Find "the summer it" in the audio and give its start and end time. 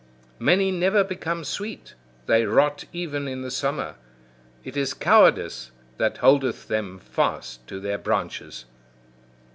3.43-4.75